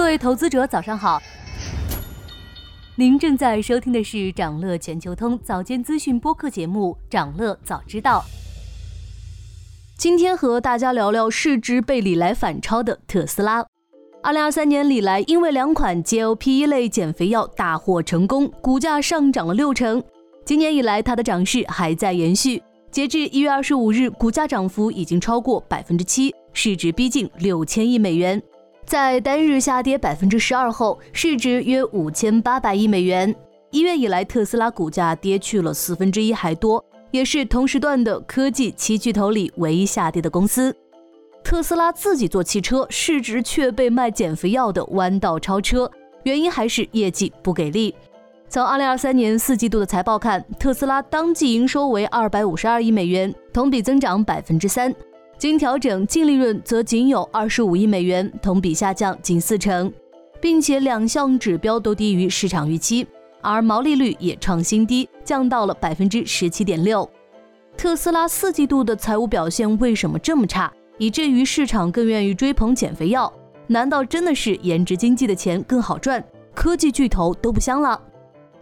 [0.00, 1.20] 各位投资者，早上好。
[2.96, 8.24] 您正在收听的是长乐全球通早间资讯播客节目《长乐早知道》。
[9.98, 13.62] 今天和大家聊聊市值被李来反超的特斯拉。
[14.22, 20.02] 二零二三年，李来因为两款 GLP 一类减肥药大获成功，股价上涨了六成。
[20.46, 22.62] 今年以来，它的涨势还在延续。
[22.90, 28.42] 截至一月二十五日，股价涨幅已经超过百分之七，市值逼近六千亿美元。
[28.90, 33.32] 在单日下跌百分之十二后，市值约五千八百亿美元。
[33.70, 40.74] 一月以来，特斯拉股价跌去了四分之一还多，也是同时段的科技七巨头里唯一下跌的公司。
[41.44, 45.88] 特斯拉自己做汽车，市值却被卖减肥药的弯道超车，
[46.24, 47.94] 原因还是业绩不给力。
[48.48, 54.92] 从二零二三年四季度的财报看，特斯拉当季营收为二百五十二亿美元，同比增长百分之三。
[55.40, 59.90] 经调整净利润则仅有二十五亿美元，同比下降近四成，
[60.38, 63.06] 并且两项指标都低于市场预期，
[63.40, 67.08] 而毛利率也创新低，降到了百分之十七点六。
[67.74, 73.32] 特斯拉四季度的财务表现为什么这么差，以至于市场更愿意追捧减肥药？
[73.66, 76.22] 难道真的是颜值经济的钱更好赚，
[76.54, 77.98] 科技巨头都不香了？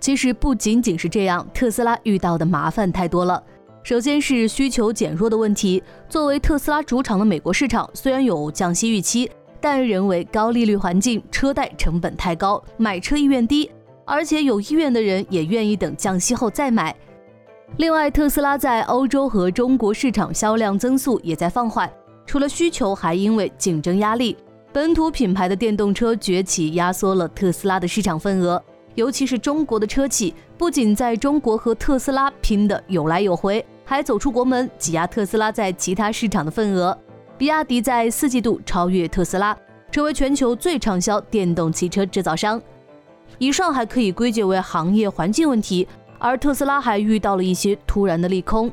[0.00, 3.40] 其实不仅仅是这样，特斯拉遇到的麻烦太多了。
[3.84, 5.82] 首先是需求减弱的问题。
[6.08, 13.70] 作为特斯拉主场的美国市场，虽然有降息预期，但仍为高利率环境，车贷成本太高，买车意愿低，
[14.06, 16.96] 而且有意愿的人也愿意等降息后再买。
[17.76, 21.90] 另外，特斯拉在欧洲和中国市场销量增速也在放缓，
[22.24, 24.34] 除了需求，还因为竞争压力，
[24.72, 28.62] 本土品牌的电动车崛起压缩了特斯拉的市场份额。
[28.94, 33.62] 尤其是中国的车企，不仅在中国和特斯拉拼得有来有回。
[33.84, 36.96] 还走出国门，挤压特斯拉在其他市场的份额。
[37.36, 39.56] 比亚迪在四季度超越特斯拉，
[39.90, 42.60] 成为全球最畅销电动汽车制造商。
[43.38, 45.86] 以上还可以归结为行业环境问题，
[46.18, 48.70] 而特斯拉还遇到了一些突然的利空。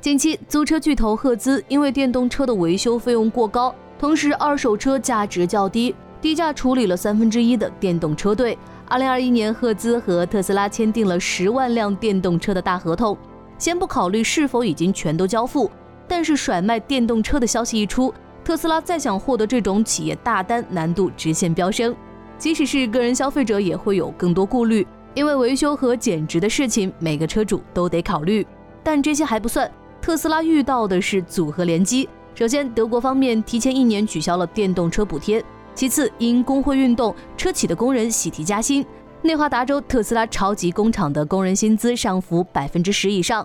[0.00, 8.58] 近期，租车巨头赫兹因为电动车的维修费用过高，同时二手车价值较低，低价处理了三分之一的电动车队。
[8.86, 13.16] 二零二一年，赫兹和特斯拉签订了十万辆电动车的大合同。
[13.58, 15.70] 先不考虑是否已经全都交付，
[16.06, 18.12] 但是甩卖电动车的消息一出，
[18.44, 21.94] 特斯拉再想获得这种企业大单难度直线飙升。
[22.36, 28.46] 即使是个人消费者也会有更多顾虑，因为维修和减值的事情每个车主都得考虑。
[28.82, 29.70] 但这些还不算，
[30.02, 32.08] 特斯拉遇到的是组合联机。
[32.34, 35.40] 首先，德国方面提前一年取消了电动车补贴；
[35.74, 38.84] 其次，因工会运动，车企的工人喜提加薪。
[39.24, 43.44] 内华达州特斯拉超级工厂的工人薪资上浮百分之十以上，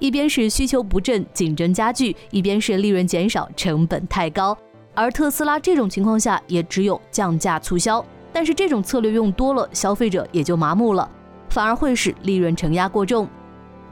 [0.00, 4.58] 一边是需求不振，竞争加剧，一边是利润减少，成本太高。
[4.92, 11.08] 而特斯拉这种情况下也只有降价促销，但是这种策略用多了，消费者也就麻木了，
[11.50, 13.28] 反而会使利润承压过重。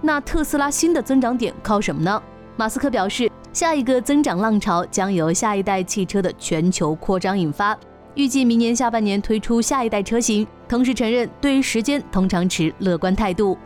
[0.03, 2.21] 那特斯拉新的增长点靠什么呢？
[2.57, 7.79] 马斯克表示，下一个增长浪潮将由下一代汽车的全球扩张引发。
[8.19, 13.57] 预计明年下半年推出下一代车型，同时承认对于时间通常持乐观态度。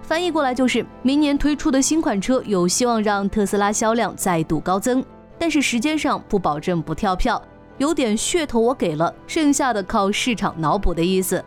[0.00, 5.04] 翻译过来就是，明年推出的新款车有希望让特斯拉销量再度高增，
[5.38, 7.40] 但是时间上不保证不跳票，
[7.76, 11.44] 有点噱头我给了，剩下的靠市场脑补的意思。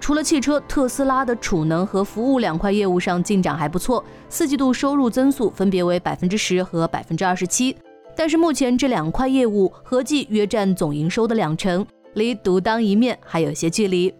[0.00, 7.76] 除了汽车，特斯拉的储能和服务两块业务上进展还不错，四季度收入增速分别为百分之十和百分之二十七。
[8.16, 14.12] 但是目前这两块业务合计约占总营收的两成，离独当一面还有些距离。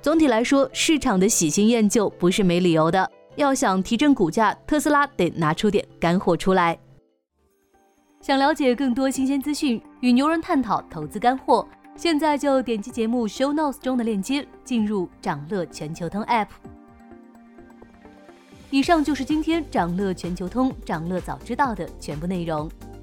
[0.00, 3.10] 总体来说，市场的喜新厌旧不是没理由的。
[3.36, 6.76] 要想提振股价，特斯拉得拿出点干货出来。
[8.20, 16.48] 想了解更多新鲜资讯，与牛人探讨投资干货，现在就点击节目 show notes 中的链接，进入掌乐全球通 app。
[18.70, 22.68] 以上就是今天掌乐全球通掌乐早知道的全部内容。